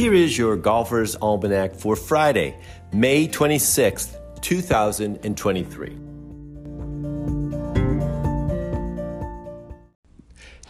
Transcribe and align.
Here 0.00 0.14
is 0.14 0.38
your 0.38 0.56
Golfer's 0.56 1.14
Almanac 1.16 1.74
for 1.74 1.94
Friday, 1.94 2.56
May 2.90 3.28
26th, 3.28 4.16
2023. 4.40 5.98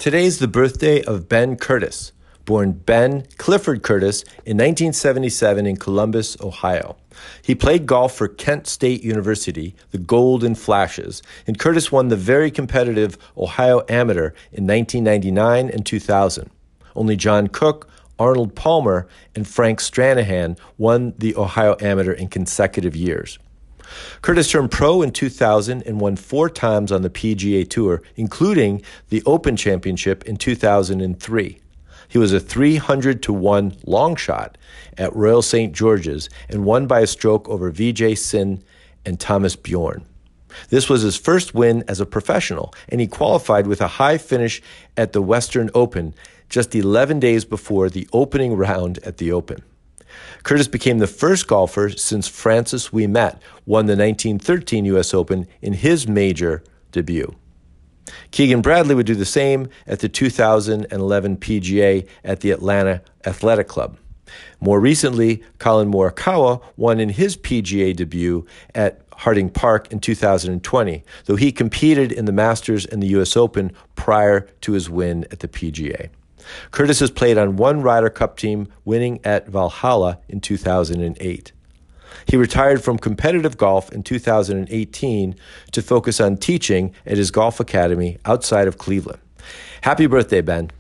Today's 0.00 0.40
the 0.40 0.48
birthday 0.48 1.04
of 1.04 1.28
Ben 1.28 1.54
Curtis, 1.54 2.10
born 2.44 2.72
Ben 2.72 3.24
Clifford 3.38 3.84
Curtis 3.84 4.22
in 4.44 4.56
1977 4.56 5.64
in 5.64 5.76
Columbus, 5.76 6.36
Ohio. 6.40 6.96
He 7.40 7.54
played 7.54 7.86
golf 7.86 8.12
for 8.16 8.26
Kent 8.26 8.66
State 8.66 9.04
University, 9.04 9.76
the 9.92 9.98
Golden 9.98 10.56
Flashes, 10.56 11.22
and 11.46 11.56
Curtis 11.56 11.92
won 11.92 12.08
the 12.08 12.16
very 12.16 12.50
competitive 12.50 13.16
Ohio 13.38 13.84
Amateur 13.88 14.32
in 14.50 14.66
1999 14.66 15.70
and 15.70 15.86
2000. 15.86 16.50
Only 16.96 17.14
John 17.14 17.46
Cook, 17.46 17.88
Arnold 18.20 18.54
Palmer, 18.54 19.08
and 19.34 19.48
Frank 19.48 19.80
Stranahan 19.80 20.58
won 20.78 21.14
the 21.18 21.34
Ohio 21.34 21.76
Amateur 21.80 22.12
in 22.12 22.28
consecutive 22.28 22.94
years. 22.94 23.38
Curtis 24.22 24.50
turned 24.50 24.70
pro 24.70 25.02
in 25.02 25.10
2000 25.10 25.82
and 25.82 26.00
won 26.00 26.14
four 26.14 26.48
times 26.48 26.92
on 26.92 27.02
the 27.02 27.10
PGA 27.10 27.68
Tour, 27.68 28.02
including 28.14 28.82
the 29.08 29.22
Open 29.26 29.56
Championship 29.56 30.24
in 30.24 30.36
2003. 30.36 31.58
He 32.08 32.18
was 32.18 32.32
a 32.32 32.40
300 32.40 33.22
to 33.24 33.32
1 33.32 33.76
long 33.86 34.16
shot 34.16 34.58
at 34.98 35.14
Royal 35.14 35.42
St. 35.42 35.72
George's 35.72 36.28
and 36.48 36.64
won 36.64 36.86
by 36.86 37.00
a 37.00 37.06
stroke 37.06 37.48
over 37.48 37.72
Vijay 37.72 38.18
Singh 38.18 38.62
and 39.06 39.18
Thomas 39.18 39.56
Bjorn. 39.56 40.04
This 40.68 40.88
was 40.88 41.02
his 41.02 41.16
first 41.16 41.54
win 41.54 41.84
as 41.86 42.00
a 42.00 42.06
professional, 42.06 42.74
and 42.88 43.00
he 43.00 43.06
qualified 43.06 43.66
with 43.66 43.80
a 43.80 43.86
high 43.86 44.18
finish 44.18 44.60
at 44.96 45.12
the 45.12 45.22
Western 45.22 45.70
Open 45.74 46.14
just 46.50 46.74
11 46.74 47.20
days 47.20 47.44
before 47.46 47.88
the 47.88 48.06
opening 48.12 48.54
round 48.54 48.98
at 48.98 49.16
the 49.16 49.32
Open. 49.32 49.62
Curtis 50.42 50.68
became 50.68 50.98
the 50.98 51.06
first 51.06 51.46
golfer 51.46 51.90
since 51.90 52.26
Francis 52.26 52.88
Ouimet 52.88 53.38
won 53.64 53.86
the 53.86 53.96
1913 53.96 54.84
U.S. 54.86 55.14
Open 55.14 55.46
in 55.62 55.72
his 55.72 56.08
major 56.08 56.62
debut. 56.92 57.34
Keegan 58.32 58.60
Bradley 58.60 58.94
would 58.94 59.06
do 59.06 59.14
the 59.14 59.24
same 59.24 59.68
at 59.86 60.00
the 60.00 60.08
2011 60.08 61.36
PGA 61.36 62.06
at 62.24 62.40
the 62.40 62.50
Atlanta 62.50 63.02
Athletic 63.24 63.68
Club. 63.68 63.96
More 64.60 64.80
recently, 64.80 65.42
Collin 65.58 65.90
Morikawa 65.90 66.62
won 66.76 67.00
in 67.00 67.10
his 67.10 67.36
PGA 67.36 67.94
debut 67.94 68.46
at 68.74 69.02
Harding 69.14 69.50
Park 69.50 69.92
in 69.92 70.00
2020, 70.00 71.04
though 71.26 71.36
he 71.36 71.52
competed 71.52 72.10
in 72.10 72.24
the 72.24 72.32
Masters 72.32 72.86
and 72.86 73.02
the 73.02 73.08
U.S. 73.08 73.36
Open 73.36 73.72
prior 73.94 74.40
to 74.62 74.72
his 74.72 74.88
win 74.88 75.24
at 75.30 75.40
the 75.40 75.48
PGA. 75.48 76.08
Curtis 76.70 77.00
has 77.00 77.10
played 77.10 77.38
on 77.38 77.56
one 77.56 77.82
Ryder 77.82 78.10
Cup 78.10 78.36
team, 78.36 78.68
winning 78.84 79.20
at 79.24 79.48
Valhalla 79.48 80.18
in 80.28 80.40
2008. 80.40 81.52
He 82.26 82.36
retired 82.36 82.82
from 82.82 82.98
competitive 82.98 83.56
golf 83.56 83.92
in 83.92 84.02
2018 84.02 85.34
to 85.72 85.82
focus 85.82 86.20
on 86.20 86.36
teaching 86.36 86.94
at 87.06 87.16
his 87.16 87.30
golf 87.30 87.60
academy 87.60 88.18
outside 88.24 88.68
of 88.68 88.78
Cleveland. 88.78 89.20
Happy 89.82 90.06
birthday, 90.06 90.40
Ben. 90.40 90.70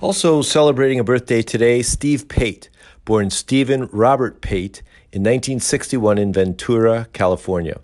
Also 0.00 0.42
celebrating 0.42 1.00
a 1.00 1.04
birthday 1.04 1.42
today, 1.42 1.82
Steve 1.82 2.28
Pate, 2.28 2.68
born 3.04 3.30
Stephen 3.30 3.88
Robert 3.92 4.40
Pate 4.40 4.82
in 5.12 5.22
1961 5.22 6.18
in 6.18 6.32
Ventura, 6.32 7.08
California. 7.12 7.80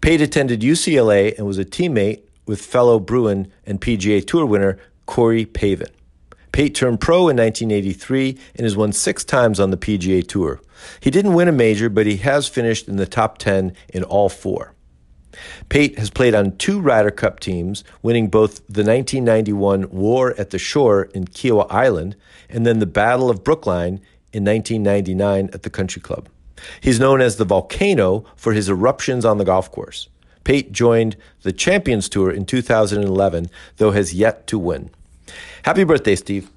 Pate 0.00 0.20
attended 0.20 0.60
UCLA 0.60 1.36
and 1.36 1.46
was 1.46 1.58
a 1.58 1.64
teammate 1.64 2.22
with 2.46 2.60
fellow 2.60 3.00
Bruin 3.00 3.50
and 3.64 3.80
PGA 3.80 4.24
Tour 4.24 4.46
winner 4.46 4.78
Corey 5.06 5.46
Pavin. 5.46 5.88
Pate 6.52 6.74
turned 6.74 7.00
pro 7.00 7.28
in 7.28 7.36
1983 7.36 8.38
and 8.54 8.64
has 8.64 8.76
won 8.76 8.92
six 8.92 9.24
times 9.24 9.60
on 9.60 9.70
the 9.70 9.76
PGA 9.76 10.26
Tour. 10.26 10.60
He 11.00 11.10
didn't 11.10 11.34
win 11.34 11.48
a 11.48 11.52
major, 11.52 11.88
but 11.88 12.06
he 12.06 12.16
has 12.18 12.48
finished 12.48 12.88
in 12.88 12.96
the 12.96 13.06
top 13.06 13.38
10 13.38 13.74
in 13.92 14.04
all 14.04 14.28
four. 14.28 14.72
Pate 15.68 15.98
has 15.98 16.08
played 16.08 16.34
on 16.34 16.56
two 16.56 16.80
Ryder 16.80 17.10
Cup 17.10 17.40
teams, 17.40 17.84
winning 18.02 18.28
both 18.28 18.66
the 18.66 18.82
1991 18.82 19.90
War 19.90 20.34
at 20.38 20.50
the 20.50 20.58
Shore 20.58 21.04
in 21.14 21.26
Kiawah 21.26 21.66
Island 21.70 22.16
and 22.48 22.66
then 22.66 22.78
the 22.78 22.86
Battle 22.86 23.28
of 23.28 23.44
Brookline 23.44 24.00
in 24.32 24.44
1999 24.44 25.50
at 25.52 25.62
the 25.62 25.70
Country 25.70 26.00
Club. 26.00 26.28
He's 26.80 27.00
known 27.00 27.20
as 27.20 27.36
the 27.36 27.44
Volcano 27.44 28.24
for 28.34 28.52
his 28.54 28.68
eruptions 28.68 29.24
on 29.24 29.38
the 29.38 29.44
golf 29.44 29.70
course. 29.70 30.08
Pate 30.44 30.72
joined 30.72 31.16
the 31.42 31.52
Champions 31.52 32.08
Tour 32.08 32.30
in 32.30 32.46
2011, 32.46 33.50
though 33.76 33.90
has 33.90 34.14
yet 34.14 34.46
to 34.46 34.58
win. 34.58 34.90
Happy 35.62 35.84
birthday, 35.84 36.16
Steve. 36.16 36.50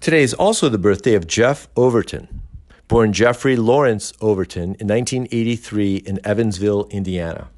Today 0.00 0.22
is 0.22 0.34
also 0.34 0.68
the 0.68 0.78
birthday 0.78 1.14
of 1.14 1.26
Jeff 1.26 1.68
Overton. 1.76 2.40
Born 2.88 3.12
Jeffrey 3.12 3.56
Lawrence 3.56 4.12
Overton 4.20 4.74
in 4.80 4.88
1983 4.88 5.96
in 5.96 6.20
Evansville, 6.24 6.86
Indiana. 6.90 7.48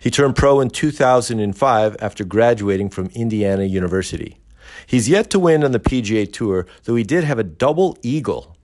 He 0.00 0.10
turned 0.10 0.36
pro 0.36 0.60
in 0.60 0.70
2005 0.70 1.96
after 2.00 2.24
graduating 2.24 2.90
from 2.90 3.10
Indiana 3.14 3.64
University. 3.64 4.38
He's 4.86 5.08
yet 5.08 5.28
to 5.30 5.38
win 5.38 5.64
on 5.64 5.72
the 5.72 5.80
PGA 5.80 6.32
Tour, 6.32 6.66
though 6.84 6.94
he 6.94 7.04
did 7.04 7.24
have 7.24 7.38
a 7.38 7.44
double 7.44 7.98
eagle 8.02 8.56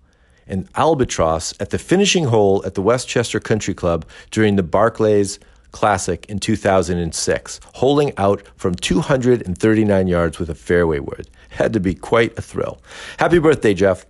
an 0.46 0.68
albatross 0.74 1.54
at 1.60 1.70
the 1.70 1.78
finishing 1.78 2.24
hole 2.24 2.62
at 2.66 2.74
the 2.74 2.82
Westchester 2.82 3.40
Country 3.40 3.74
Club 3.74 4.06
during 4.30 4.56
the 4.56 4.62
Barclays 4.62 5.38
Classic 5.74 6.24
in 6.28 6.38
2006, 6.38 7.60
holding 7.74 8.16
out 8.16 8.42
from 8.54 8.76
239 8.76 10.06
yards 10.06 10.38
with 10.38 10.48
a 10.48 10.54
fairway 10.54 11.00
wood. 11.00 11.28
Had 11.50 11.72
to 11.72 11.80
be 11.80 11.94
quite 11.94 12.38
a 12.38 12.42
thrill. 12.42 12.80
Happy 13.18 13.40
birthday, 13.40 13.74
Jeff. 13.74 14.06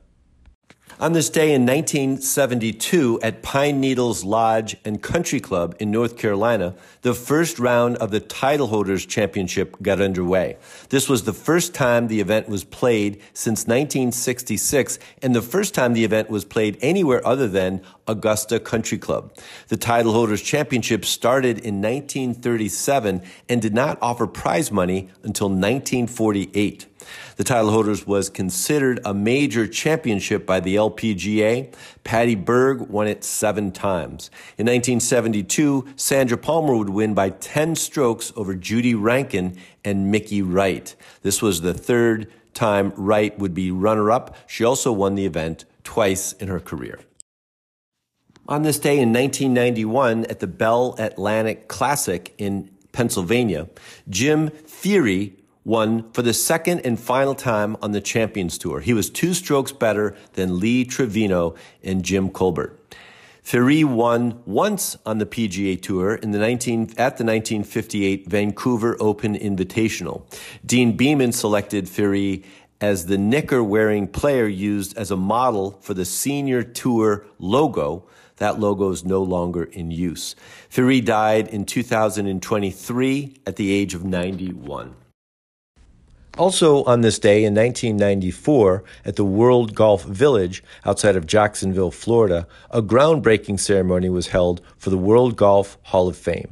On 1.01 1.13
this 1.13 1.29
day 1.29 1.53
in 1.53 1.67
1972 1.67 3.19
at 3.21 3.43
Pine 3.43 3.81
Needles 3.81 4.23
Lodge 4.23 4.77
and 4.85 5.03
Country 5.03 5.41
Club 5.41 5.75
in 5.81 5.91
North 5.91 6.17
Carolina, 6.17 6.77
the 7.03 7.15
first 7.15 7.59
round 7.59 7.97
of 7.97 8.13
the 8.13 8.21
Titleholders 8.21 9.07
Championship 9.09 9.83
got 9.83 10.01
underway. 10.01 10.57
This 10.91 11.09
was 11.09 11.25
the 11.25 11.33
first 11.33 11.75
time 11.75 12.07
the 12.07 12.21
event 12.21 12.49
was 12.49 12.63
played 12.63 13.21
since 13.33 13.67
1966 13.67 15.01
and 15.21 15.35
the 15.35 15.43
first 15.43 15.75
time 15.75 15.95
the 15.95 16.05
event 16.05 16.31
was 16.31 16.45
played 16.45 16.79
anywhere 16.81 17.27
other 17.27 17.49
than 17.49 17.83
Augusta 18.07 18.61
Country 18.61 18.97
Club. 18.97 19.37
The 19.69 19.77
Titleholders 19.77 20.45
Championship 20.45 21.05
started 21.05 21.59
in 21.59 21.83
1937 21.83 23.21
and 23.49 23.61
did 23.61 23.75
not 23.75 23.99
offer 24.01 24.29
prize 24.29 24.71
money 24.71 25.09
until 25.25 25.49
1948. 25.49 26.87
The 27.37 27.45
title 27.45 27.71
holders 27.71 28.07
was 28.07 28.31
considered 28.31 29.01
a 29.05 29.13
major 29.13 29.67
championship 29.67 30.47
by 30.47 30.61
the 30.61 30.77
LPGA. 30.77 31.73
Patty 32.05 32.35
Berg 32.35 32.83
won 32.83 33.07
it 33.07 33.25
seven 33.25 33.73
times. 33.73 34.31
In 34.59 34.67
1972, 34.67 35.87
Sandra 35.97 36.39
Palmer 36.39 36.77
would 36.77 36.91
win 36.91 37.15
by 37.15 37.31
10 37.31 37.75
strokes 37.77 38.33
over 38.37 38.55
Judy 38.55 38.95
Rankin 38.95 39.57
and 39.85 40.11
Mickey 40.11 40.43
Wright. 40.43 40.95
This 41.23 41.43
was 41.43 41.61
the 41.61 41.75
third 41.75 42.31
time 42.55 42.93
Wright 42.97 43.39
would 43.39 43.55
be 43.55 43.71
runner 43.71 44.11
up. 44.11 44.37
She 44.47 44.65
also 44.65 44.93
won 44.93 45.15
the 45.15 45.27
event 45.27 45.65
twice 45.83 46.33
in 46.33 46.49
her 46.49 46.61
career. 46.61 47.01
On 48.47 48.63
this 48.63 48.79
day 48.79 48.99
in 48.99 49.13
1991 49.13 50.27
at 50.27 50.41
the 50.41 50.47
Bell 50.47 50.95
Atlantic 50.99 51.67
Classic 51.67 52.35
in 52.37 52.71
Pennsylvania, 52.93 53.69
Jim 54.09 54.51
Ferree 54.51 55.33
won 55.65 56.11
for 56.13 56.23
the 56.23 56.35
second 56.35 56.81
and 56.81 57.01
final 57.01 57.35
time 57.35 57.77
on 57.81 57.93
the 57.93 58.01
Champions 58.01 58.59
Tour. 58.59 58.81
He 58.81 58.93
was 58.93 59.11
two 59.11 59.35
strokes 59.35 59.73
better 59.73 60.15
than 60.35 60.61
Lee 60.61 60.85
Trevino 60.85 61.55
and 61.83 62.05
Jim 62.05 62.31
Colbert. 62.31 62.79
Ferree 63.45 63.85
won 63.85 64.41
once 64.47 64.97
on 65.05 65.19
the 65.19 65.27
PGA 65.27 65.81
Tour 65.81 66.15
in 66.15 66.31
the 66.31 66.39
19, 66.39 66.83
at 66.97 67.19
the 67.19 67.25
1958 67.25 68.27
Vancouver 68.27 68.97
Open 69.01 69.37
Invitational. 69.37 70.23
Deane 70.65 70.97
Beman 70.97 71.31
selected 71.31 71.85
Ferree 71.85 72.43
as 72.81 73.07
the 73.07 73.19
knicker 73.19 73.63
wearing 73.63 74.07
player 74.09 74.47
used 74.47 74.97
as 74.97 75.11
a 75.11 75.17
model 75.17 75.73
for 75.83 75.93
the 75.93 76.07
Senior 76.07 76.63
Tour 76.63 77.27
logo. 77.39 78.07
That 78.37 78.59
logo 78.59 78.91
is 78.91 79.05
no 79.05 79.23
longer 79.23 79.65
in 79.65 79.91
use. 79.91 80.35
Ferree 80.71 81.05
died 81.05 81.49
in 81.49 81.67
2023 81.67 83.41
at 83.47 83.57
the 83.57 83.73
age 83.73 83.95
of 83.95 84.05
91. 84.05 84.97
Also, 86.37 86.83
on 86.83 87.03
this 87.03 87.21
day 87.21 87.45
in 87.45 87.55
1994, 87.55 88.83
at 89.05 89.15
the 89.15 89.25
World 89.25 89.73
Golf 89.73 90.03
Village 90.05 90.65
outside 90.85 91.15
of 91.15 91.29
Jacksonville, 91.29 91.93
Florida, 91.93 92.49
a 92.73 92.83
groundbreaking 92.83 93.61
ceremony 93.61 94.09
was 94.09 94.27
held 94.27 94.61
for 94.77 94.91
the 94.91 94.99
World 94.99 95.37
Golf 95.37 95.79
Hall 95.85 96.09
of 96.09 96.17
Fame. 96.17 96.51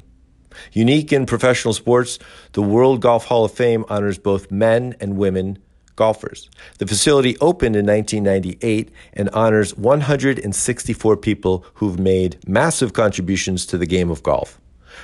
Unique 0.72 1.12
in 1.12 1.26
professional 1.26 1.74
sports, 1.74 2.20
the 2.52 2.62
World 2.62 3.00
Golf 3.00 3.24
Hall 3.24 3.44
of 3.44 3.50
Fame 3.50 3.84
honors 3.88 4.18
both 4.18 4.52
men 4.52 4.94
and 5.00 5.16
women 5.16 5.58
golfers. 5.96 6.48
The 6.78 6.86
facility 6.86 7.36
opened 7.38 7.74
in 7.74 7.84
1998 7.84 8.88
and 9.14 9.28
honors 9.30 9.76
164 9.76 11.16
people 11.16 11.64
who've 11.74 11.98
made 11.98 12.38
massive 12.46 12.92
contributions 12.92 13.66
to 13.66 13.78
the 13.78 13.86
game 13.86 14.10
of 14.10 14.22
golf. 14.22 14.61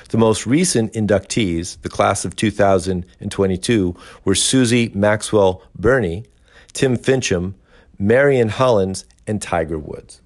The 0.09 0.17
most 0.17 0.45
recent 0.45 0.93
inductees, 0.93 1.81
the 1.81 1.89
class 1.89 2.25
of 2.25 2.35
2022, 2.35 3.95
were 4.25 4.35
Susie 4.35 4.91
Maxwell 4.93 5.61
Berning, 5.79 6.25
Tim 6.73 6.97
Finchem, 6.97 7.53
Marion 7.97 8.49
Hollins, 8.49 9.05
and 9.27 9.41
Tiger 9.41 9.77
Woods. 9.77 10.21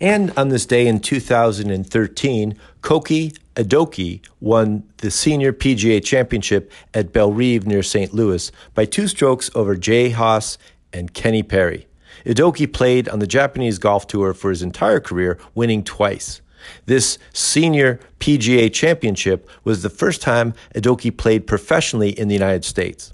And 0.00 0.32
on 0.36 0.48
this 0.48 0.66
day 0.66 0.86
in 0.86 1.00
2013, 1.00 2.58
Kohki 2.80 3.36
Idoki 3.54 4.20
won 4.40 4.84
the 4.98 5.10
Senior 5.10 5.52
PGA 5.52 6.02
Championship 6.02 6.72
at 6.94 7.12
Bellerive 7.12 7.66
near 7.66 7.82
St. 7.82 8.14
Louis 8.14 8.50
by 8.74 8.84
two 8.84 9.06
strokes 9.06 9.50
over 9.54 9.76
Jay 9.76 10.10
Haas 10.10 10.58
and 10.92 11.12
Kenny 11.12 11.42
Perry. 11.42 11.86
Idoki 12.24 12.72
played 12.72 13.08
on 13.08 13.18
the 13.18 13.26
Japanese 13.26 13.78
golf 13.78 14.06
tour 14.06 14.32
for 14.32 14.50
his 14.50 14.62
entire 14.62 15.00
career, 15.00 15.38
winning 15.54 15.84
twice. 15.84 16.40
This 16.86 17.18
senior 17.32 17.98
PGA 18.22 18.72
championship 18.72 19.50
was 19.64 19.82
the 19.82 19.90
first 19.90 20.22
time 20.22 20.54
Idoki 20.76 21.10
played 21.10 21.44
professionally 21.44 22.10
in 22.10 22.28
the 22.28 22.34
United 22.34 22.64
States. 22.64 23.10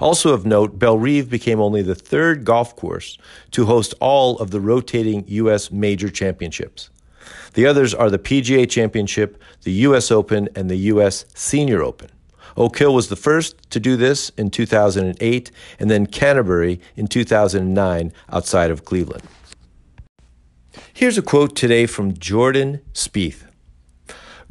Also 0.00 0.32
of 0.32 0.46
note, 0.46 0.78
Bellerive 0.78 1.28
became 1.28 1.60
only 1.60 1.82
the 1.82 1.94
third 1.94 2.46
golf 2.46 2.74
course 2.74 3.18
to 3.50 3.66
host 3.66 3.92
all 4.00 4.38
of 4.38 4.50
the 4.50 4.58
rotating 4.58 5.22
U.S. 5.26 5.70
major 5.70 6.08
championships. 6.08 6.88
The 7.52 7.66
others 7.66 7.92
are 7.92 8.08
the 8.08 8.18
PGA 8.18 8.66
Championship, 8.70 9.38
the 9.64 9.72
U.S. 9.72 10.10
Open, 10.10 10.48
and 10.56 10.70
the 10.70 10.76
U.S. 10.92 11.26
Senior 11.34 11.82
Open. 11.82 12.08
Oak 12.56 12.78
Hill 12.78 12.94
was 12.94 13.10
the 13.10 13.16
first 13.16 13.70
to 13.70 13.78
do 13.78 13.98
this 13.98 14.30
in 14.30 14.48
2008, 14.48 15.50
and 15.78 15.90
then 15.90 16.06
Canterbury 16.06 16.80
in 16.96 17.06
2009 17.06 18.14
outside 18.32 18.70
of 18.70 18.86
Cleveland. 18.86 19.24
Here's 20.94 21.18
a 21.18 21.22
quote 21.22 21.54
today 21.54 21.84
from 21.84 22.14
Jordan 22.14 22.80
Spieth 22.94 23.47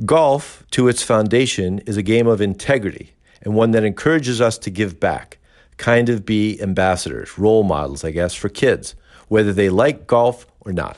Golf, 0.05 0.63
to 0.71 0.87
its 0.87 1.01
foundation, 1.01 1.79
is 1.79 1.97
a 1.97 2.03
game 2.03 2.27
of 2.27 2.39
integrity 2.39 3.13
and 3.41 3.55
one 3.55 3.71
that 3.71 3.83
encourages 3.83 4.39
us 4.39 4.57
to 4.59 4.69
give 4.69 4.99
back, 4.99 5.39
kind 5.77 6.07
of 6.07 6.23
be 6.23 6.61
ambassadors, 6.61 7.37
role 7.39 7.63
models, 7.63 8.03
I 8.03 8.11
guess, 8.11 8.35
for 8.35 8.47
kids, 8.47 8.93
whether 9.27 9.51
they 9.51 9.69
like 9.69 10.05
golf 10.05 10.45
or 10.61 10.71
not. 10.71 10.97